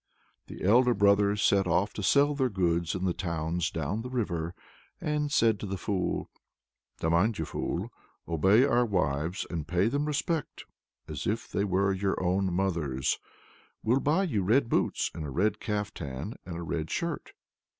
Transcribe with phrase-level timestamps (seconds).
[0.47, 4.55] The elder brothers set off to sell their goods in the towns down the river,
[4.99, 6.31] and said to the fool:
[7.03, 7.91] "Now mind, fool!
[8.27, 10.65] obey our wives, and pay them respect
[11.07, 13.19] as if they were your own mothers.
[13.83, 17.33] We'll buy you red boots, and a red caftan, and a red shirt."